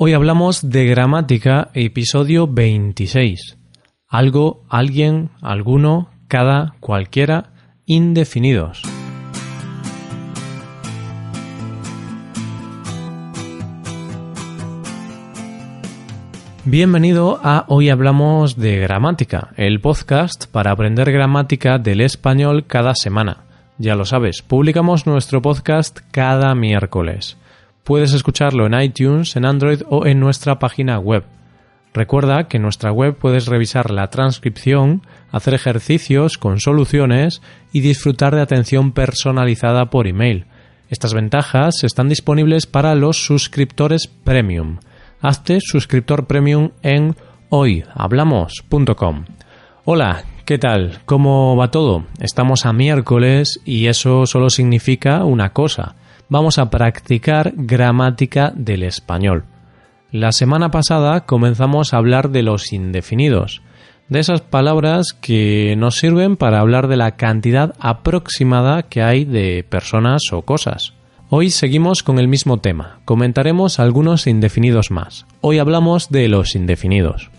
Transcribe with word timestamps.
Hoy 0.00 0.12
hablamos 0.12 0.70
de 0.70 0.86
gramática, 0.86 1.70
episodio 1.74 2.46
26. 2.46 3.58
Algo, 4.06 4.62
alguien, 4.68 5.30
alguno, 5.42 6.10
cada, 6.28 6.76
cualquiera, 6.78 7.50
indefinidos. 7.84 8.80
Bienvenido 16.64 17.40
a 17.42 17.64
Hoy 17.66 17.90
Hablamos 17.90 18.56
de 18.56 18.76
Gramática, 18.76 19.48
el 19.56 19.80
podcast 19.80 20.46
para 20.46 20.70
aprender 20.70 21.10
gramática 21.10 21.80
del 21.80 22.02
español 22.02 22.66
cada 22.68 22.94
semana. 22.94 23.46
Ya 23.78 23.96
lo 23.96 24.04
sabes, 24.04 24.42
publicamos 24.42 25.08
nuestro 25.08 25.42
podcast 25.42 25.98
cada 26.12 26.54
miércoles. 26.54 27.36
Puedes 27.88 28.12
escucharlo 28.12 28.66
en 28.66 28.78
iTunes, 28.78 29.34
en 29.34 29.46
Android 29.46 29.80
o 29.88 30.04
en 30.04 30.20
nuestra 30.20 30.58
página 30.58 30.98
web. 30.98 31.24
Recuerda 31.94 32.46
que 32.46 32.58
en 32.58 32.64
nuestra 32.64 32.92
web 32.92 33.16
puedes 33.16 33.46
revisar 33.46 33.90
la 33.90 34.10
transcripción, 34.10 35.00
hacer 35.32 35.54
ejercicios 35.54 36.36
con 36.36 36.60
soluciones 36.60 37.40
y 37.72 37.80
disfrutar 37.80 38.34
de 38.34 38.42
atención 38.42 38.92
personalizada 38.92 39.88
por 39.88 40.06
email. 40.06 40.44
Estas 40.90 41.14
ventajas 41.14 41.82
están 41.82 42.10
disponibles 42.10 42.66
para 42.66 42.94
los 42.94 43.24
suscriptores 43.24 44.06
premium. 44.06 44.80
Hazte 45.22 45.58
suscriptor 45.62 46.26
premium 46.26 46.72
en 46.82 47.16
hoyhablamos.com. 47.48 49.24
Hola, 49.86 50.24
¿qué 50.44 50.58
tal? 50.58 50.98
¿Cómo 51.06 51.56
va 51.56 51.70
todo? 51.70 52.04
Estamos 52.20 52.66
a 52.66 52.74
miércoles 52.74 53.62
y 53.64 53.86
eso 53.86 54.26
solo 54.26 54.50
significa 54.50 55.24
una 55.24 55.54
cosa 55.54 55.96
vamos 56.28 56.58
a 56.58 56.70
practicar 56.70 57.52
gramática 57.56 58.52
del 58.54 58.82
español. 58.82 59.44
La 60.10 60.32
semana 60.32 60.70
pasada 60.70 61.26
comenzamos 61.26 61.92
a 61.92 61.98
hablar 61.98 62.30
de 62.30 62.42
los 62.42 62.72
indefinidos, 62.72 63.62
de 64.08 64.20
esas 64.20 64.40
palabras 64.40 65.12
que 65.12 65.74
nos 65.76 65.96
sirven 65.96 66.36
para 66.36 66.60
hablar 66.60 66.88
de 66.88 66.96
la 66.96 67.16
cantidad 67.16 67.74
aproximada 67.78 68.84
que 68.84 69.02
hay 69.02 69.24
de 69.24 69.64
personas 69.68 70.22
o 70.32 70.42
cosas. 70.42 70.94
Hoy 71.30 71.50
seguimos 71.50 72.02
con 72.02 72.18
el 72.18 72.26
mismo 72.26 72.56
tema, 72.56 73.00
comentaremos 73.04 73.78
algunos 73.78 74.26
indefinidos 74.26 74.90
más. 74.90 75.26
Hoy 75.42 75.58
hablamos 75.58 76.08
de 76.08 76.28
los 76.28 76.54
indefinidos. 76.54 77.30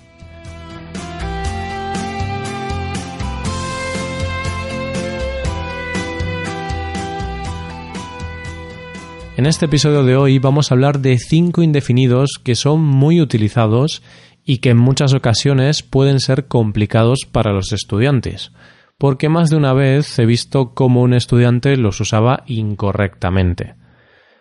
En 9.39 9.45
este 9.45 9.67
episodio 9.67 10.03
de 10.03 10.17
hoy 10.17 10.37
vamos 10.37 10.69
a 10.69 10.75
hablar 10.75 10.99
de 10.99 11.17
cinco 11.17 11.63
indefinidos 11.63 12.41
que 12.43 12.55
son 12.55 12.81
muy 12.81 13.21
utilizados 13.21 14.03
y 14.43 14.57
que 14.57 14.71
en 14.71 14.77
muchas 14.77 15.13
ocasiones 15.13 15.81
pueden 15.81 16.19
ser 16.19 16.47
complicados 16.47 17.19
para 17.31 17.53
los 17.53 17.71
estudiantes, 17.71 18.51
porque 18.97 19.29
más 19.29 19.49
de 19.49 19.55
una 19.55 19.71
vez 19.71 20.19
he 20.19 20.25
visto 20.25 20.73
cómo 20.73 21.03
un 21.03 21.13
estudiante 21.13 21.77
los 21.77 22.01
usaba 22.01 22.43
incorrectamente. 22.47 23.75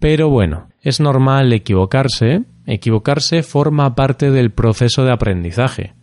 Pero 0.00 0.30
bueno, 0.30 0.70
es 0.82 0.98
normal 0.98 1.52
equivocarse, 1.52 2.42
equivocarse 2.66 3.44
forma 3.44 3.94
parte 3.94 4.32
del 4.32 4.50
proceso 4.50 5.04
de 5.04 5.12
aprendizaje. 5.12 5.94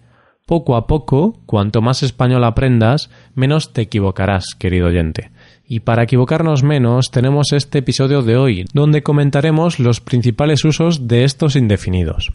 Poco 0.45 0.77
a 0.77 0.87
poco, 0.87 1.41
cuanto 1.45 1.81
más 1.81 2.01
español 2.01 2.45
aprendas, 2.45 3.09
menos 3.33 3.73
te 3.73 3.81
equivocarás, 3.81 4.55
querido 4.57 4.87
oyente. 4.87 5.31
Y 5.67 5.79
para 5.79 6.03
equivocarnos 6.03 6.63
menos 6.63 7.09
tenemos 7.09 7.51
este 7.51 7.79
episodio 7.79 8.21
de 8.21 8.37
hoy, 8.37 8.65
donde 8.73 9.01
comentaremos 9.01 9.79
los 9.79 9.99
principales 9.99 10.63
usos 10.63 11.07
de 11.07 11.23
estos 11.23 11.55
indefinidos. 11.55 12.33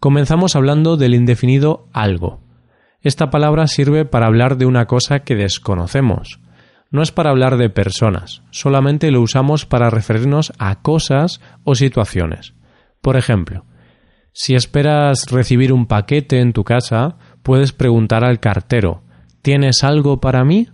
Comenzamos 0.00 0.56
hablando 0.56 0.96
del 0.96 1.14
indefinido 1.14 1.86
algo. 1.92 2.40
Esta 3.00 3.30
palabra 3.30 3.68
sirve 3.68 4.04
para 4.04 4.26
hablar 4.26 4.56
de 4.56 4.66
una 4.66 4.86
cosa 4.86 5.20
que 5.20 5.36
desconocemos. 5.36 6.40
No 6.90 7.02
es 7.02 7.12
para 7.12 7.30
hablar 7.30 7.56
de 7.56 7.70
personas, 7.70 8.42
solamente 8.50 9.10
lo 9.10 9.22
usamos 9.22 9.64
para 9.64 9.88
referirnos 9.88 10.52
a 10.58 10.82
cosas 10.82 11.40
o 11.64 11.74
situaciones. 11.74 12.54
Por 13.00 13.16
ejemplo, 13.16 13.64
si 14.32 14.54
esperas 14.54 15.26
recibir 15.30 15.72
un 15.72 15.86
paquete 15.86 16.40
en 16.40 16.52
tu 16.52 16.64
casa, 16.64 17.16
puedes 17.42 17.72
preguntar 17.72 18.24
al 18.24 18.40
cartero 18.40 19.02
¿Tienes 19.42 19.82
algo 19.82 20.20
para 20.20 20.44
mí? 20.44 20.68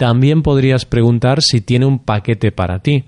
También 0.00 0.40
podrías 0.40 0.86
preguntar 0.86 1.42
si 1.42 1.60
tiene 1.60 1.84
un 1.84 1.98
paquete 1.98 2.52
para 2.52 2.78
ti, 2.78 3.04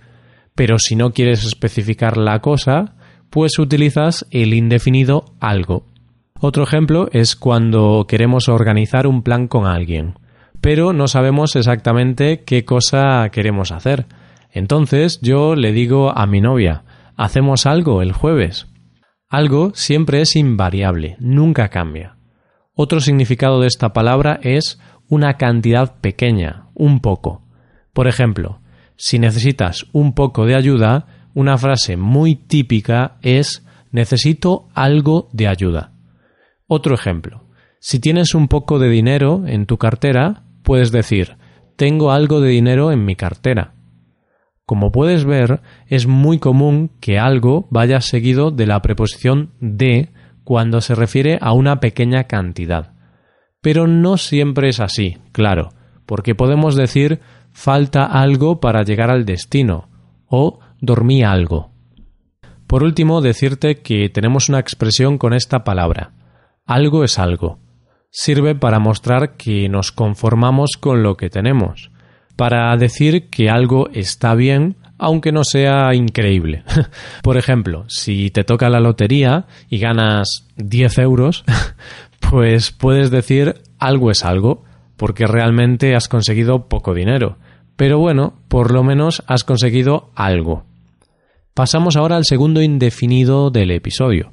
pero 0.54 0.78
si 0.78 0.94
no 0.94 1.14
quieres 1.14 1.42
especificar 1.42 2.18
la 2.18 2.40
cosa, 2.40 2.96
pues 3.30 3.58
utilizas 3.58 4.26
el 4.30 4.52
indefinido 4.52 5.24
algo. 5.40 5.86
Otro 6.38 6.64
ejemplo 6.64 7.08
es 7.10 7.34
cuando 7.34 8.04
queremos 8.06 8.50
organizar 8.50 9.06
un 9.06 9.22
plan 9.22 9.48
con 9.48 9.64
alguien, 9.64 10.18
pero 10.60 10.92
no 10.92 11.08
sabemos 11.08 11.56
exactamente 11.56 12.44
qué 12.44 12.66
cosa 12.66 13.26
queremos 13.32 13.72
hacer. 13.72 14.04
Entonces 14.50 15.18
yo 15.22 15.56
le 15.56 15.72
digo 15.72 16.12
a 16.14 16.26
mi 16.26 16.42
novia, 16.42 16.84
¿hacemos 17.16 17.64
algo 17.64 18.02
el 18.02 18.12
jueves? 18.12 18.66
Algo 19.30 19.72
siempre 19.74 20.20
es 20.20 20.36
invariable, 20.36 21.16
nunca 21.20 21.70
cambia. 21.70 22.18
Otro 22.74 23.00
significado 23.00 23.62
de 23.62 23.68
esta 23.68 23.94
palabra 23.94 24.38
es 24.42 24.78
una 25.08 25.38
cantidad 25.38 26.00
pequeña, 26.00 26.66
un 26.82 26.98
poco. 26.98 27.42
Por 27.92 28.08
ejemplo, 28.08 28.60
si 28.96 29.20
necesitas 29.20 29.86
un 29.92 30.14
poco 30.14 30.46
de 30.46 30.56
ayuda, 30.56 31.06
una 31.32 31.56
frase 31.56 31.96
muy 31.96 32.34
típica 32.34 33.18
es 33.22 33.64
necesito 33.92 34.68
algo 34.74 35.28
de 35.32 35.46
ayuda. 35.46 35.92
Otro 36.66 36.96
ejemplo, 36.96 37.44
si 37.78 38.00
tienes 38.00 38.34
un 38.34 38.48
poco 38.48 38.80
de 38.80 38.88
dinero 38.88 39.44
en 39.46 39.66
tu 39.66 39.78
cartera, 39.78 40.42
puedes 40.64 40.90
decir 40.90 41.36
tengo 41.76 42.10
algo 42.10 42.40
de 42.40 42.50
dinero 42.50 42.90
en 42.90 43.04
mi 43.04 43.14
cartera. 43.14 43.74
Como 44.66 44.90
puedes 44.90 45.24
ver, 45.24 45.60
es 45.86 46.06
muy 46.08 46.38
común 46.38 46.90
que 47.00 47.18
algo 47.18 47.68
vaya 47.70 48.00
seguido 48.00 48.50
de 48.50 48.66
la 48.66 48.82
preposición 48.82 49.52
de 49.60 50.10
cuando 50.44 50.80
se 50.80 50.94
refiere 50.96 51.38
a 51.40 51.52
una 51.52 51.78
pequeña 51.78 52.24
cantidad. 52.24 52.92
Pero 53.60 53.86
no 53.86 54.16
siempre 54.16 54.68
es 54.68 54.80
así, 54.80 55.18
claro, 55.30 55.70
porque 56.06 56.34
podemos 56.34 56.74
decir 56.74 57.20
falta 57.52 58.04
algo 58.04 58.60
para 58.60 58.82
llegar 58.82 59.10
al 59.10 59.24
destino 59.24 59.88
o 60.26 60.60
dormí 60.80 61.22
algo. 61.22 61.70
Por 62.66 62.82
último, 62.82 63.20
decirte 63.20 63.82
que 63.82 64.08
tenemos 64.08 64.48
una 64.48 64.58
expresión 64.58 65.18
con 65.18 65.34
esta 65.34 65.62
palabra. 65.62 66.12
Algo 66.64 67.04
es 67.04 67.18
algo. 67.18 67.58
Sirve 68.10 68.54
para 68.54 68.78
mostrar 68.78 69.36
que 69.36 69.68
nos 69.68 69.92
conformamos 69.92 70.72
con 70.80 71.02
lo 71.02 71.16
que 71.16 71.28
tenemos, 71.28 71.90
para 72.36 72.74
decir 72.76 73.28
que 73.28 73.50
algo 73.50 73.88
está 73.92 74.34
bien 74.34 74.76
aunque 75.02 75.32
no 75.32 75.42
sea 75.42 75.94
increíble. 75.94 76.62
Por 77.22 77.36
ejemplo, 77.36 77.84
si 77.88 78.30
te 78.30 78.44
toca 78.44 78.70
la 78.70 78.78
lotería 78.78 79.46
y 79.68 79.78
ganas 79.78 80.46
10 80.56 80.98
euros, 80.98 81.44
pues 82.30 82.70
puedes 82.70 83.10
decir 83.10 83.62
algo 83.80 84.12
es 84.12 84.24
algo, 84.24 84.64
porque 85.02 85.26
realmente 85.26 85.96
has 85.96 86.06
conseguido 86.06 86.68
poco 86.68 86.94
dinero. 86.94 87.36
Pero 87.74 87.98
bueno, 87.98 88.34
por 88.46 88.70
lo 88.70 88.84
menos 88.84 89.24
has 89.26 89.42
conseguido 89.42 90.12
algo. 90.14 90.62
Pasamos 91.54 91.96
ahora 91.96 92.14
al 92.14 92.24
segundo 92.24 92.62
indefinido 92.62 93.50
del 93.50 93.72
episodio. 93.72 94.30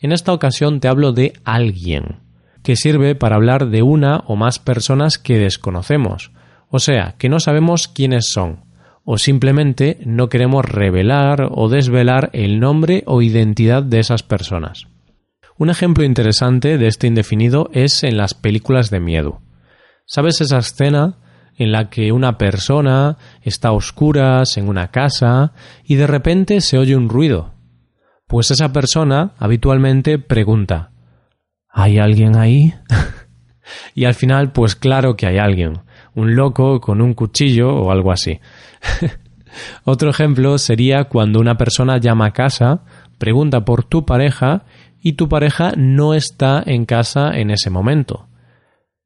En 0.00 0.10
esta 0.10 0.32
ocasión 0.32 0.80
te 0.80 0.88
hablo 0.88 1.12
de 1.12 1.34
alguien, 1.44 2.16
que 2.64 2.74
sirve 2.74 3.14
para 3.14 3.36
hablar 3.36 3.68
de 3.68 3.82
una 3.82 4.24
o 4.26 4.34
más 4.34 4.58
personas 4.58 5.18
que 5.18 5.38
desconocemos, 5.38 6.32
o 6.68 6.80
sea, 6.80 7.14
que 7.16 7.28
no 7.28 7.38
sabemos 7.38 7.86
quiénes 7.86 8.28
son, 8.28 8.64
o 9.04 9.18
simplemente 9.18 9.98
no 10.04 10.28
queremos 10.28 10.64
revelar 10.64 11.46
o 11.48 11.68
desvelar 11.68 12.30
el 12.32 12.58
nombre 12.58 13.04
o 13.06 13.22
identidad 13.22 13.84
de 13.84 14.00
esas 14.00 14.24
personas. 14.24 14.88
Un 15.58 15.70
ejemplo 15.70 16.02
interesante 16.02 16.76
de 16.76 16.88
este 16.88 17.06
indefinido 17.06 17.70
es 17.72 18.02
en 18.02 18.16
las 18.16 18.34
películas 18.34 18.90
de 18.90 18.98
miedo. 18.98 19.42
¿Sabes 20.10 20.40
esa 20.40 20.56
escena 20.56 21.18
en 21.58 21.70
la 21.70 21.90
que 21.90 22.12
una 22.12 22.38
persona 22.38 23.18
está 23.42 23.68
a 23.68 23.72
oscuras 23.72 24.56
en 24.56 24.66
una 24.66 24.88
casa 24.88 25.52
y 25.84 25.96
de 25.96 26.06
repente 26.06 26.62
se 26.62 26.78
oye 26.78 26.96
un 26.96 27.10
ruido? 27.10 27.52
Pues 28.26 28.50
esa 28.50 28.72
persona 28.72 29.34
habitualmente 29.38 30.18
pregunta 30.18 30.92
¿Hay 31.70 31.98
alguien 31.98 32.36
ahí? 32.36 32.72
y 33.94 34.06
al 34.06 34.14
final, 34.14 34.52
pues 34.52 34.76
claro 34.76 35.14
que 35.14 35.26
hay 35.26 35.36
alguien, 35.36 35.80
un 36.14 36.36
loco 36.36 36.80
con 36.80 37.02
un 37.02 37.12
cuchillo 37.12 37.76
o 37.76 37.90
algo 37.90 38.10
así. 38.10 38.40
Otro 39.84 40.08
ejemplo 40.08 40.56
sería 40.56 41.04
cuando 41.04 41.38
una 41.38 41.58
persona 41.58 41.98
llama 41.98 42.28
a 42.28 42.32
casa, 42.32 42.80
pregunta 43.18 43.66
por 43.66 43.84
tu 43.84 44.06
pareja 44.06 44.64
y 45.02 45.12
tu 45.12 45.28
pareja 45.28 45.74
no 45.76 46.14
está 46.14 46.62
en 46.64 46.86
casa 46.86 47.30
en 47.34 47.50
ese 47.50 47.68
momento. 47.68 48.28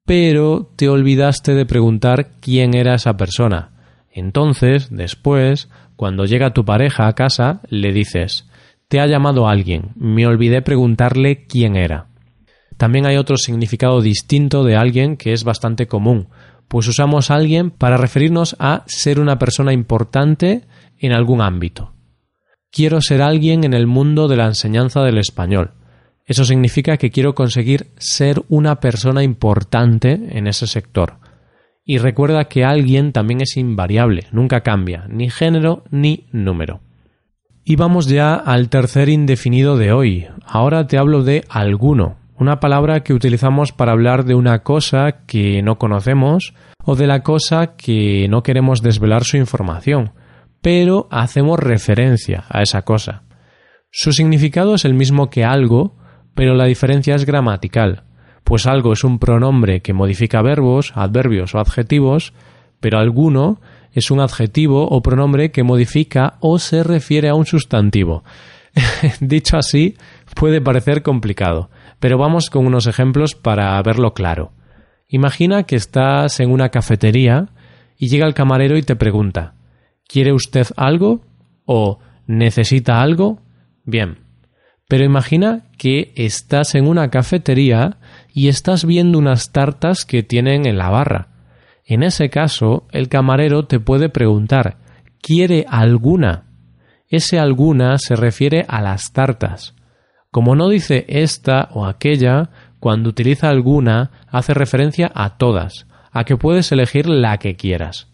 Pero 0.04 0.70
te 0.76 0.88
olvidaste 0.88 1.54
de 1.54 1.66
preguntar 1.66 2.32
quién 2.40 2.74
era 2.74 2.94
esa 2.94 3.16
persona. 3.16 3.70
Entonces, 4.10 4.88
después, 4.90 5.68
cuando 5.96 6.24
llega 6.24 6.52
tu 6.52 6.64
pareja 6.64 7.06
a 7.06 7.14
casa, 7.14 7.60
le 7.68 7.92
dices 7.92 8.46
te 8.92 9.00
ha 9.00 9.06
llamado 9.06 9.48
alguien, 9.48 9.92
me 9.94 10.26
olvidé 10.26 10.60
preguntarle 10.60 11.46
quién 11.46 11.76
era. 11.76 12.08
También 12.76 13.06
hay 13.06 13.16
otro 13.16 13.38
significado 13.38 14.02
distinto 14.02 14.64
de 14.64 14.76
alguien 14.76 15.16
que 15.16 15.32
es 15.32 15.44
bastante 15.44 15.86
común, 15.86 16.28
pues 16.68 16.86
usamos 16.88 17.30
alguien 17.30 17.70
para 17.70 17.96
referirnos 17.96 18.54
a 18.58 18.84
ser 18.86 19.18
una 19.18 19.38
persona 19.38 19.72
importante 19.72 20.66
en 20.98 21.12
algún 21.12 21.40
ámbito. 21.40 21.94
Quiero 22.70 23.00
ser 23.00 23.22
alguien 23.22 23.64
en 23.64 23.72
el 23.72 23.86
mundo 23.86 24.28
de 24.28 24.36
la 24.36 24.44
enseñanza 24.44 25.00
del 25.00 25.16
español. 25.16 25.70
Eso 26.26 26.44
significa 26.44 26.96
que 26.96 27.10
quiero 27.10 27.34
conseguir 27.34 27.88
ser 27.98 28.42
una 28.48 28.80
persona 28.80 29.22
importante 29.22 30.20
en 30.30 30.46
ese 30.46 30.66
sector. 30.66 31.14
Y 31.84 31.98
recuerda 31.98 32.44
que 32.44 32.64
alguien 32.64 33.12
también 33.12 33.40
es 33.40 33.56
invariable, 33.56 34.26
nunca 34.30 34.60
cambia, 34.60 35.06
ni 35.08 35.30
género 35.30 35.82
ni 35.90 36.26
número. 36.30 36.80
Y 37.64 37.76
vamos 37.76 38.06
ya 38.06 38.34
al 38.34 38.68
tercer 38.68 39.08
indefinido 39.08 39.76
de 39.76 39.92
hoy. 39.92 40.26
Ahora 40.44 40.86
te 40.86 40.98
hablo 40.98 41.22
de 41.22 41.44
alguno, 41.48 42.16
una 42.36 42.60
palabra 42.60 43.04
que 43.04 43.14
utilizamos 43.14 43.72
para 43.72 43.92
hablar 43.92 44.24
de 44.24 44.34
una 44.34 44.64
cosa 44.64 45.24
que 45.26 45.62
no 45.62 45.78
conocemos 45.78 46.54
o 46.84 46.96
de 46.96 47.06
la 47.06 47.22
cosa 47.22 47.76
que 47.76 48.26
no 48.28 48.42
queremos 48.42 48.82
desvelar 48.82 49.24
su 49.24 49.36
información, 49.36 50.12
pero 50.60 51.08
hacemos 51.10 51.58
referencia 51.58 52.44
a 52.48 52.62
esa 52.62 52.82
cosa. 52.82 53.22
Su 53.90 54.12
significado 54.12 54.74
es 54.74 54.84
el 54.84 54.94
mismo 54.94 55.30
que 55.30 55.44
algo, 55.44 55.96
pero 56.34 56.54
la 56.54 56.66
diferencia 56.66 57.14
es 57.14 57.24
gramatical, 57.24 58.04
pues 58.44 58.66
algo 58.66 58.92
es 58.92 59.04
un 59.04 59.18
pronombre 59.18 59.80
que 59.80 59.92
modifica 59.92 60.42
verbos, 60.42 60.92
adverbios 60.94 61.54
o 61.54 61.58
adjetivos, 61.58 62.32
pero 62.80 62.98
alguno 62.98 63.60
es 63.92 64.10
un 64.10 64.20
adjetivo 64.20 64.88
o 64.88 65.02
pronombre 65.02 65.50
que 65.50 65.62
modifica 65.62 66.34
o 66.40 66.58
se 66.58 66.82
refiere 66.82 67.28
a 67.28 67.34
un 67.34 67.46
sustantivo. 67.46 68.24
Dicho 69.20 69.56
así, 69.56 69.96
puede 70.34 70.60
parecer 70.60 71.02
complicado, 71.02 71.70
pero 72.00 72.18
vamos 72.18 72.50
con 72.50 72.66
unos 72.66 72.86
ejemplos 72.86 73.34
para 73.34 73.80
verlo 73.82 74.14
claro. 74.14 74.52
Imagina 75.08 75.64
que 75.64 75.76
estás 75.76 76.40
en 76.40 76.50
una 76.50 76.70
cafetería 76.70 77.48
y 77.98 78.08
llega 78.08 78.26
el 78.26 78.34
camarero 78.34 78.78
y 78.78 78.82
te 78.82 78.96
pregunta 78.96 79.54
¿Quiere 80.08 80.32
usted 80.32 80.66
algo? 80.76 81.20
o 81.64 81.98
¿necesita 82.26 83.00
algo? 83.00 83.40
Bien, 83.84 84.18
pero 84.92 85.06
imagina 85.06 85.62
que 85.78 86.12
estás 86.16 86.74
en 86.74 86.86
una 86.86 87.08
cafetería 87.08 87.96
y 88.34 88.48
estás 88.48 88.84
viendo 88.84 89.16
unas 89.18 89.50
tartas 89.50 90.04
que 90.04 90.22
tienen 90.22 90.66
en 90.66 90.76
la 90.76 90.90
barra. 90.90 91.28
En 91.86 92.02
ese 92.02 92.28
caso, 92.28 92.86
el 92.92 93.08
camarero 93.08 93.64
te 93.64 93.80
puede 93.80 94.10
preguntar 94.10 94.76
¿Quiere 95.22 95.64
alguna? 95.66 96.44
Ese 97.08 97.38
alguna 97.38 97.96
se 97.96 98.16
refiere 98.16 98.66
a 98.68 98.82
las 98.82 99.14
tartas. 99.14 99.74
Como 100.30 100.54
no 100.56 100.68
dice 100.68 101.06
esta 101.08 101.70
o 101.72 101.86
aquella, 101.86 102.50
cuando 102.78 103.08
utiliza 103.08 103.48
alguna 103.48 104.10
hace 104.28 104.52
referencia 104.52 105.10
a 105.14 105.38
todas, 105.38 105.86
a 106.10 106.24
que 106.24 106.36
puedes 106.36 106.70
elegir 106.70 107.08
la 107.08 107.38
que 107.38 107.56
quieras. 107.56 108.12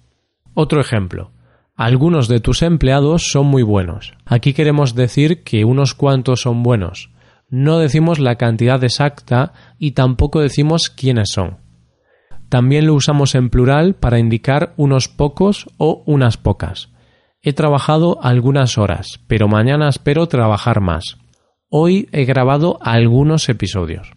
Otro 0.54 0.80
ejemplo. 0.80 1.32
Algunos 1.78 2.26
de 2.26 2.40
tus 2.40 2.62
empleados 2.62 3.28
son 3.30 3.46
muy 3.46 3.62
buenos. 3.62 4.14
Aquí 4.26 4.52
queremos 4.52 4.96
decir 4.96 5.44
que 5.44 5.64
unos 5.64 5.94
cuantos 5.94 6.40
son 6.40 6.64
buenos. 6.64 7.10
No 7.50 7.78
decimos 7.78 8.18
la 8.18 8.34
cantidad 8.34 8.82
exacta 8.82 9.52
y 9.78 9.92
tampoco 9.92 10.40
decimos 10.40 10.90
quiénes 10.90 11.28
son. 11.32 11.58
También 12.48 12.88
lo 12.88 12.94
usamos 12.94 13.36
en 13.36 13.48
plural 13.48 13.94
para 13.94 14.18
indicar 14.18 14.74
unos 14.76 15.06
pocos 15.06 15.68
o 15.76 16.02
unas 16.04 16.36
pocas. 16.36 16.88
He 17.42 17.52
trabajado 17.52 18.18
algunas 18.24 18.76
horas, 18.76 19.20
pero 19.28 19.46
mañana 19.46 19.88
espero 19.88 20.26
trabajar 20.26 20.80
más. 20.80 21.16
Hoy 21.70 22.08
he 22.10 22.24
grabado 22.24 22.80
algunos 22.82 23.48
episodios. 23.48 24.10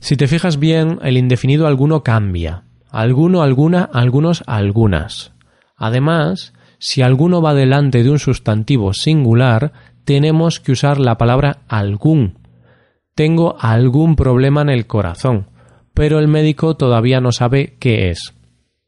Si 0.00 0.16
te 0.16 0.26
fijas 0.26 0.58
bien, 0.58 1.00
el 1.02 1.18
indefinido 1.18 1.66
alguno 1.66 2.02
cambia. 2.02 2.64
Alguno, 2.90 3.42
alguna, 3.42 3.90
algunos, 3.92 4.42
algunas. 4.46 5.34
Además, 5.76 6.54
si 6.84 7.00
alguno 7.00 7.40
va 7.40 7.54
delante 7.54 8.02
de 8.02 8.10
un 8.10 8.18
sustantivo 8.18 8.92
singular, 8.92 9.72
tenemos 10.04 10.58
que 10.58 10.72
usar 10.72 10.98
la 10.98 11.16
palabra 11.16 11.58
algún. 11.68 12.40
Tengo 13.14 13.54
algún 13.60 14.16
problema 14.16 14.62
en 14.62 14.68
el 14.68 14.88
corazón, 14.88 15.46
pero 15.94 16.18
el 16.18 16.26
médico 16.26 16.74
todavía 16.76 17.20
no 17.20 17.30
sabe 17.30 17.76
qué 17.78 18.10
es. 18.10 18.34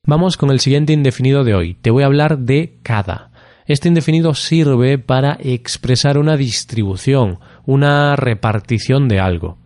Vamos 0.04 0.36
con 0.36 0.50
el 0.50 0.58
siguiente 0.58 0.92
indefinido 0.92 1.44
de 1.44 1.54
hoy. 1.54 1.74
Te 1.74 1.92
voy 1.92 2.02
a 2.02 2.06
hablar 2.06 2.40
de 2.40 2.80
cada. 2.82 3.30
Este 3.64 3.86
indefinido 3.86 4.34
sirve 4.34 4.98
para 4.98 5.38
expresar 5.38 6.18
una 6.18 6.36
distribución, 6.36 7.38
una 7.64 8.16
repartición 8.16 9.06
de 9.06 9.20
algo. 9.20 9.58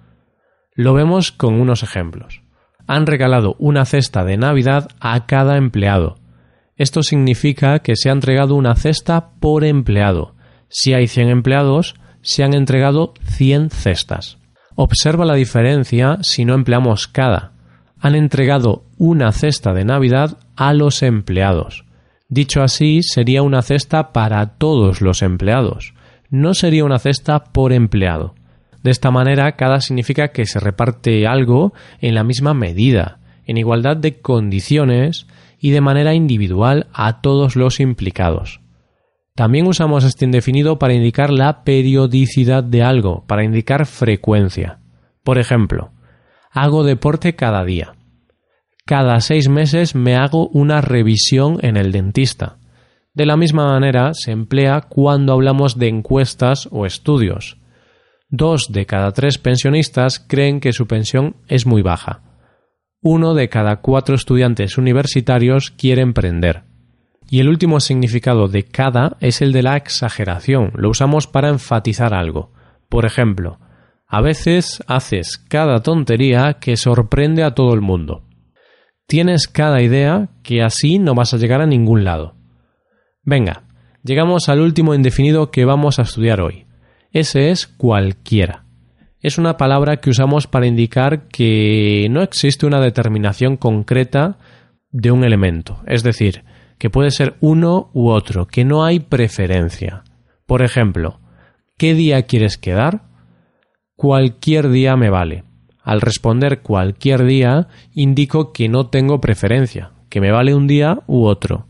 Lo 0.74 0.92
vemos 0.92 1.32
con 1.32 1.58
unos 1.58 1.82
ejemplos. 1.82 2.42
Han 2.86 3.06
regalado 3.06 3.56
una 3.58 3.86
cesta 3.86 4.22
de 4.22 4.36
Navidad 4.36 4.88
a 5.00 5.24
cada 5.24 5.56
empleado. 5.56 6.16
Esto 6.78 7.02
significa 7.02 7.80
que 7.80 7.96
se 7.96 8.08
ha 8.08 8.12
entregado 8.12 8.54
una 8.54 8.76
cesta 8.76 9.30
por 9.40 9.64
empleado. 9.64 10.34
Si 10.68 10.94
hay 10.94 11.08
100 11.08 11.28
empleados, 11.28 11.96
se 12.22 12.44
han 12.44 12.54
entregado 12.54 13.14
100 13.24 13.70
cestas. 13.70 14.38
Observa 14.76 15.24
la 15.24 15.34
diferencia 15.34 16.18
si 16.22 16.44
no 16.44 16.54
empleamos 16.54 17.08
cada. 17.08 17.52
Han 18.00 18.14
entregado 18.14 18.84
una 18.96 19.32
cesta 19.32 19.74
de 19.74 19.84
Navidad 19.84 20.38
a 20.54 20.72
los 20.72 21.02
empleados. 21.02 21.84
Dicho 22.28 22.62
así, 22.62 23.02
sería 23.02 23.42
una 23.42 23.62
cesta 23.62 24.12
para 24.12 24.46
todos 24.56 25.00
los 25.00 25.22
empleados. 25.22 25.94
No 26.30 26.54
sería 26.54 26.84
una 26.84 27.00
cesta 27.00 27.42
por 27.42 27.72
empleado. 27.72 28.34
De 28.84 28.92
esta 28.92 29.10
manera, 29.10 29.50
cada 29.56 29.80
significa 29.80 30.28
que 30.28 30.46
se 30.46 30.60
reparte 30.60 31.26
algo 31.26 31.72
en 32.00 32.14
la 32.14 32.22
misma 32.22 32.54
medida, 32.54 33.17
en 33.48 33.56
igualdad 33.56 33.96
de 33.96 34.20
condiciones 34.20 35.26
y 35.58 35.70
de 35.70 35.80
manera 35.80 36.14
individual 36.14 36.86
a 36.92 37.20
todos 37.20 37.56
los 37.56 37.80
implicados. 37.80 38.60
También 39.34 39.66
usamos 39.66 40.04
este 40.04 40.26
indefinido 40.26 40.78
para 40.78 40.94
indicar 40.94 41.30
la 41.30 41.64
periodicidad 41.64 42.62
de 42.62 42.82
algo, 42.82 43.24
para 43.26 43.44
indicar 43.44 43.86
frecuencia. 43.86 44.80
Por 45.24 45.38
ejemplo, 45.38 45.92
hago 46.50 46.84
deporte 46.84 47.34
cada 47.34 47.64
día. 47.64 47.94
Cada 48.84 49.20
seis 49.20 49.48
meses 49.48 49.94
me 49.94 50.14
hago 50.14 50.48
una 50.48 50.80
revisión 50.80 51.58
en 51.62 51.76
el 51.76 51.90
dentista. 51.90 52.58
De 53.14 53.26
la 53.26 53.36
misma 53.36 53.66
manera 53.66 54.12
se 54.12 54.30
emplea 54.30 54.82
cuando 54.82 55.32
hablamos 55.32 55.78
de 55.78 55.88
encuestas 55.88 56.68
o 56.70 56.84
estudios. 56.84 57.58
Dos 58.28 58.70
de 58.70 58.84
cada 58.86 59.12
tres 59.12 59.38
pensionistas 59.38 60.18
creen 60.18 60.60
que 60.60 60.72
su 60.72 60.86
pensión 60.86 61.36
es 61.48 61.64
muy 61.64 61.80
baja 61.80 62.27
uno 63.00 63.34
de 63.34 63.48
cada 63.48 63.76
cuatro 63.76 64.16
estudiantes 64.16 64.76
universitarios 64.76 65.70
quiere 65.70 66.02
emprender. 66.02 66.64
Y 67.30 67.40
el 67.40 67.48
último 67.48 67.78
significado 67.80 68.48
de 68.48 68.64
cada 68.64 69.16
es 69.20 69.40
el 69.42 69.52
de 69.52 69.62
la 69.62 69.76
exageración. 69.76 70.72
Lo 70.74 70.90
usamos 70.90 71.26
para 71.26 71.48
enfatizar 71.48 72.14
algo. 72.14 72.52
Por 72.88 73.04
ejemplo, 73.04 73.60
a 74.06 74.20
veces 74.20 74.82
haces 74.86 75.38
cada 75.38 75.82
tontería 75.82 76.54
que 76.54 76.76
sorprende 76.76 77.44
a 77.44 77.54
todo 77.54 77.74
el 77.74 77.82
mundo. 77.82 78.24
Tienes 79.06 79.46
cada 79.46 79.80
idea 79.82 80.30
que 80.42 80.62
así 80.62 80.98
no 80.98 81.14
vas 81.14 81.34
a 81.34 81.36
llegar 81.36 81.60
a 81.60 81.66
ningún 81.66 82.04
lado. 82.04 82.34
Venga, 83.22 83.64
llegamos 84.02 84.48
al 84.48 84.60
último 84.60 84.94
indefinido 84.94 85.50
que 85.50 85.64
vamos 85.64 85.98
a 85.98 86.02
estudiar 86.02 86.40
hoy. 86.40 86.66
Ese 87.12 87.50
es 87.50 87.66
cualquiera 87.66 88.67
es 89.28 89.38
una 89.38 89.56
palabra 89.56 89.98
que 89.98 90.10
usamos 90.10 90.46
para 90.46 90.66
indicar 90.66 91.28
que 91.28 92.08
no 92.10 92.22
existe 92.22 92.66
una 92.66 92.80
determinación 92.80 93.56
concreta 93.56 94.38
de 94.90 95.10
un 95.10 95.22
elemento, 95.22 95.82
es 95.86 96.02
decir, 96.02 96.44
que 96.78 96.90
puede 96.90 97.10
ser 97.10 97.36
uno 97.40 97.90
u 97.92 98.08
otro, 98.08 98.46
que 98.46 98.64
no 98.64 98.84
hay 98.84 99.00
preferencia. 99.00 100.02
Por 100.46 100.62
ejemplo, 100.62 101.20
¿qué 101.76 101.94
día 101.94 102.22
quieres 102.22 102.56
quedar? 102.56 103.02
Cualquier 103.96 104.70
día 104.70 104.96
me 104.96 105.10
vale. 105.10 105.44
Al 105.82 106.00
responder 106.00 106.62
cualquier 106.62 107.24
día, 107.24 107.68
indico 107.92 108.52
que 108.52 108.68
no 108.68 108.88
tengo 108.88 109.20
preferencia, 109.20 109.92
que 110.08 110.20
me 110.20 110.32
vale 110.32 110.54
un 110.54 110.66
día 110.66 111.00
u 111.06 111.24
otro. 111.24 111.66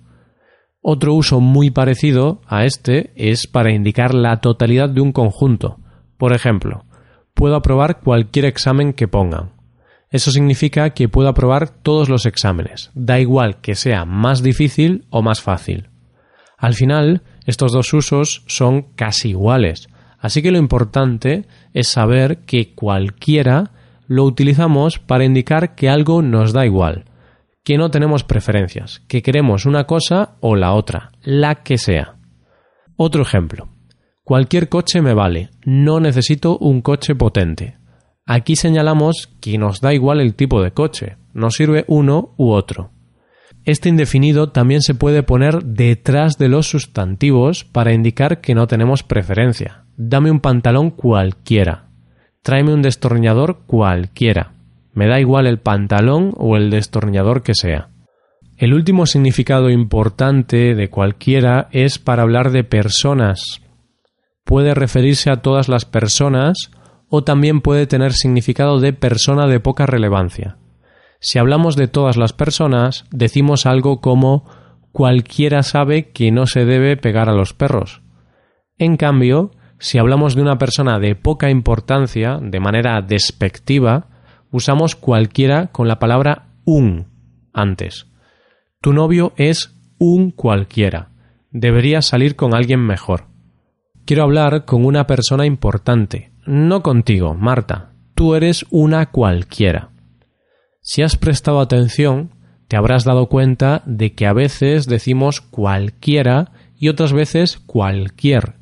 Otro 0.81 1.15
uso 1.15 1.41
muy 1.41 1.71
parecido 1.71 2.41
a 2.47 2.65
este 2.65 3.13
es 3.17 3.49
para 3.49 3.73
indicar 3.73 4.15
la 4.15 4.41
totalidad 4.41 4.89
de 4.89 5.01
un 5.01 5.13
conjunto. 5.13 5.79
Por 6.17 6.33
ejemplo, 6.33 6.85
puedo 7.39 7.55
aprobar 7.55 8.01
cualquier 8.01 8.47
examen 8.47 8.93
que 8.93 9.07
pongan. 9.07 9.53
Eso 10.11 10.33
significa 10.33 10.91
que 10.91 11.09
puedo 11.09 11.29
aprobar 11.29 11.69
todos 11.69 12.09
los 12.09 12.27
exámenes, 12.27 12.91
da 12.95 13.21
igual 13.21 13.61
que 13.61 13.77
sea 13.77 14.05
más 14.05 14.43
difícil 14.43 15.07
o 15.11 15.23
más 15.23 15.41
fácil. 15.41 15.89
Al 16.57 16.75
final, 16.75 17.23
estos 17.47 17.71
dos 17.71 17.95
usos 17.95 18.43
son 18.49 18.83
casi 18.97 19.31
iguales, 19.31 19.89
así 20.19 20.43
que 20.43 20.51
lo 20.51 20.59
importante 20.59 21.47
es 21.75 21.87
saber 21.87 22.39
que 22.39 22.75
cualquiera 22.75 23.71
lo 24.09 24.25
utilizamos 24.25 24.99
para 24.99 25.25
indicar 25.25 25.77
que 25.77 25.89
algo 25.89 26.23
nos 26.23 26.53
da 26.53 26.67
igual, 26.67 27.05
que 27.63 27.79
no 27.79 27.93
tenemos 27.93 28.25
preferencias, 28.25 29.05
que 29.07 29.23
queremos 29.23 29.65
una 29.65 29.85
cosa 29.85 30.35
o 30.41 30.57
la 30.57 30.73
otra, 30.73 31.13
la 31.23 31.63
que 31.63 31.79
sea. 31.79 32.17
Otro 32.97 33.23
ejemplo. 33.23 33.69
Cualquier 34.29 34.69
coche 34.69 35.01
me 35.01 35.15
vale, 35.15 35.49
no 35.65 36.01
necesito 36.01 36.59
un 36.59 36.83
coche 36.83 37.15
potente. 37.15 37.79
Aquí 38.27 38.57
señalamos 38.57 39.31
que 39.41 39.57
nos 39.57 39.81
da 39.81 39.95
igual 39.95 40.21
el 40.21 40.35
tipo 40.35 40.63
de 40.63 40.71
coche, 40.71 41.17
nos 41.33 41.55
sirve 41.55 41.87
uno 41.89 42.35
u 42.37 42.51
otro. 42.51 42.91
Este 43.65 43.89
indefinido 43.89 44.51
también 44.51 44.83
se 44.83 44.95
puede 44.95 45.23
poner 45.23 45.65
detrás 45.65 46.37
de 46.37 46.49
los 46.49 46.69
sustantivos 46.69 47.65
para 47.65 47.95
indicar 47.95 48.43
que 48.43 48.55
no 48.55 48.67
tenemos 48.67 49.03
preferencia. 49.03 49.85
Dame 49.97 50.31
un 50.31 50.41
pantalón 50.41 50.91
cualquiera. 50.91 51.87
Tráeme 52.43 52.75
un 52.75 52.83
destornillador 52.83 53.61
cualquiera. 53.67 54.53
Me 54.93 55.09
da 55.09 55.21
igual 55.21 55.47
el 55.47 55.59
pantalón 55.59 56.35
o 56.37 56.59
el 56.59 56.69
destornillador 56.69 57.43
que 57.43 57.55
sea. 57.55 57.89
El 58.59 58.75
último 58.75 59.07
significado 59.07 59.71
importante 59.71 60.75
de 60.75 60.91
cualquiera 60.91 61.69
es 61.73 61.99
para 61.99 62.25
hablar 62.25 62.51
de 62.51 62.65
personas. 62.65 63.63
Puede 64.49 64.75
referirse 64.75 65.29
a 65.29 65.43
todas 65.43 65.69
las 65.69 65.85
personas 65.85 66.71
o 67.11 67.23
también 67.23 67.61
puede 67.61 67.87
tener 67.87 68.15
significado 68.15 68.81
de 68.81 68.95
persona 68.95 69.47
de 69.47 69.61
poca 69.61 69.85
relevancia. 69.85 70.57
Si 71.21 71.39
hablamos 71.39 71.77
de 71.77 71.87
todas 71.87 72.17
las 72.17 72.33
personas, 72.33 73.05
decimos 73.11 73.67
algo 73.67 74.01
como 74.01 74.49
cualquiera 74.91 75.63
sabe 75.63 76.13
que 76.13 76.33
no 76.33 76.47
se 76.47 76.65
debe 76.65 76.97
pegar 76.97 77.29
a 77.29 77.35
los 77.35 77.53
perros. 77.53 78.01
En 78.79 78.97
cambio, 78.97 79.51
si 79.79 79.99
hablamos 79.99 80.35
de 80.35 80.41
una 80.41 80.57
persona 80.57 80.99
de 80.99 81.15
poca 81.15 81.51
importancia, 81.51 82.39
de 82.41 82.59
manera 82.59 83.03
despectiva, 83.03 84.07
usamos 84.51 84.97
cualquiera 84.97 85.67
con 85.67 85.89
la 85.89 85.99
palabra 85.99 86.47
un 86.65 87.09
antes. 87.53 88.07
Tu 88.81 88.95
novio 88.95 89.35
es 89.37 89.79
un 89.99 90.31
cualquiera. 90.31 91.11
Deberías 91.51 92.07
salir 92.07 92.35
con 92.35 92.55
alguien 92.55 92.81
mejor. 92.81 93.29
Quiero 94.09 94.23
hablar 94.23 94.65
con 94.65 94.87
una 94.87 95.07
persona 95.07 95.45
importante. 95.45 96.33
No 96.47 96.83
contigo, 96.83 97.35
Marta. 97.35 97.93
Tú 98.15 98.35
eres 98.35 98.65
una 98.71 99.11
cualquiera. 99.11 99.91
Si 100.81 101.03
has 101.03 101.19
prestado 101.19 101.61
atención, 101.61 102.31
te 102.69 102.79
habrás 102.79 103.05
dado 103.05 103.29
cuenta 103.29 103.83
de 103.85 104.15
que 104.15 104.25
a 104.25 104.33
veces 104.33 104.87
decimos 104.87 105.43
cualquiera 105.43 106.53
y 106.75 106.89
otras 106.89 107.13
veces 107.13 107.59
cualquier. 107.59 108.55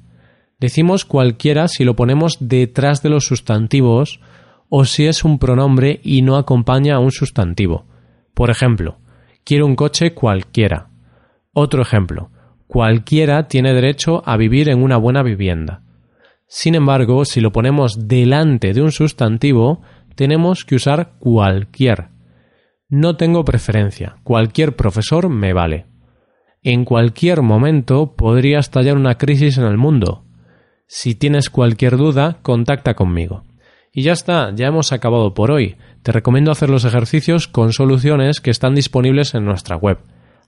Decimos 0.59 1.05
cualquiera 1.05 1.69
si 1.69 1.85
lo 1.85 1.95
ponemos 1.95 2.38
detrás 2.41 3.05
de 3.05 3.11
los 3.11 3.26
sustantivos 3.26 4.19
o 4.69 4.85
si 4.85 5.07
es 5.07 5.23
un 5.23 5.38
pronombre 5.38 6.00
y 6.03 6.23
no 6.23 6.38
acompaña 6.38 6.97
a 6.97 6.99
un 6.99 7.12
sustantivo. 7.12 7.87
Por 8.35 8.50
ejemplo, 8.50 8.99
Quiero 9.45 9.67
un 9.67 9.76
coche 9.76 10.12
cualquiera. 10.12 10.88
Otro 11.53 11.83
ejemplo. 11.83 12.33
Cualquiera 12.67 13.49
tiene 13.49 13.73
derecho 13.73 14.23
a 14.27 14.37
vivir 14.37 14.69
en 14.69 14.83
una 14.83 14.97
buena 14.97 15.23
vivienda. 15.23 15.83
Sin 16.49 16.75
embargo, 16.75 17.25
si 17.25 17.41
lo 17.41 17.53
ponemos 17.53 18.09
delante 18.09 18.73
de 18.73 18.83
un 18.83 18.93
sustantivo, 18.93 19.83
tenemos 20.15 20.65
que 20.65 20.77
usar 20.77 21.13
cualquier. 21.19 22.09
No 22.89 23.17
tengo 23.17 23.45
preferencia. 23.45 24.17
Cualquier 24.23 24.77
profesor 24.77 25.29
me 25.29 25.53
vale. 25.53 25.87
En 26.63 26.85
cualquier 26.85 27.43
momento 27.43 28.15
podría 28.17 28.59
estallar 28.59 28.97
una 28.97 29.19
crisis 29.19 29.59
en 29.59 29.65
el 29.65 29.77
mundo. 29.77 30.25
Si 30.87 31.15
tienes 31.15 31.51
cualquier 31.51 31.97
duda, 31.97 32.39
contacta 32.43 32.95
conmigo. 32.95 33.43
Y 33.93 34.03
ya 34.03 34.13
está, 34.13 34.53
ya 34.55 34.67
hemos 34.67 34.93
acabado 34.93 35.35
por 35.35 35.51
hoy. 35.51 35.77
Te 36.03 36.13
recomiendo 36.13 36.53
hacer 36.53 36.71
los 36.71 36.85
ejercicios 36.85 37.49
con 37.49 37.73
soluciones 37.73 38.41
que 38.41 38.51
están 38.51 38.75
disponibles 38.75 39.35
en 39.35 39.45
nuestra 39.45 39.77
web. 39.77 39.99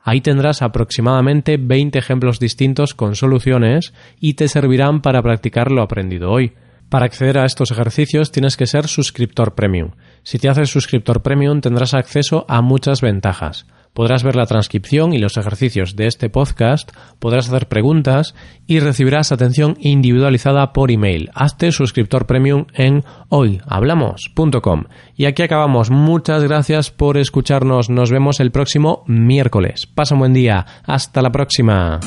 Ahí 0.08 0.22
tendrás 0.22 0.62
aproximadamente 0.62 1.58
20 1.58 1.98
ejemplos 1.98 2.40
distintos 2.40 2.94
con 2.94 3.14
soluciones 3.14 3.92
y 4.18 4.34
te 4.34 4.48
servirán 4.48 5.02
para 5.02 5.20
practicar 5.20 5.70
lo 5.70 5.82
aprendido 5.82 6.30
hoy. 6.30 6.54
Para 6.88 7.04
acceder 7.04 7.36
a 7.36 7.44
estos 7.44 7.72
ejercicios 7.72 8.32
tienes 8.32 8.56
que 8.56 8.66
ser 8.66 8.88
suscriptor 8.88 9.54
premium. 9.54 9.90
Si 10.22 10.38
te 10.38 10.48
haces 10.48 10.70
suscriptor 10.70 11.20
premium 11.20 11.60
tendrás 11.60 11.92
acceso 11.92 12.46
a 12.48 12.62
muchas 12.62 13.02
ventajas 13.02 13.66
podrás 13.98 14.22
ver 14.22 14.36
la 14.36 14.46
transcripción 14.46 15.12
y 15.12 15.18
los 15.18 15.36
ejercicios 15.36 15.96
de 15.96 16.06
este 16.06 16.30
podcast, 16.30 16.92
podrás 17.18 17.48
hacer 17.48 17.66
preguntas 17.66 18.36
y 18.64 18.78
recibirás 18.78 19.32
atención 19.32 19.76
individualizada 19.80 20.72
por 20.72 20.92
email. 20.92 21.30
Hazte 21.34 21.72
suscriptor 21.72 22.24
premium 22.24 22.66
en 22.74 23.02
hoyhablamos.com. 23.28 24.84
Y 25.16 25.24
aquí 25.24 25.42
acabamos. 25.42 25.90
Muchas 25.90 26.44
gracias 26.44 26.92
por 26.92 27.18
escucharnos. 27.18 27.90
Nos 27.90 28.12
vemos 28.12 28.38
el 28.38 28.52
próximo 28.52 29.02
miércoles. 29.08 29.88
Pasa 29.92 30.14
un 30.14 30.20
buen 30.20 30.32
día. 30.32 30.64
Hasta 30.84 31.20
la 31.20 31.32
próxima. 31.32 31.98